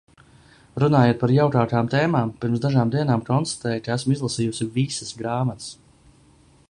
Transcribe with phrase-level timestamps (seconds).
[0.83, 5.71] Runājot par jaukākām tēmām, pirms dažām dienām konstatēju, ka esmu izlasījusi visas grāmatas.